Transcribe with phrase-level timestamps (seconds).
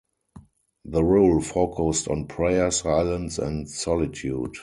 [0.83, 4.55] The rule focused on prayer, silence, and solitude.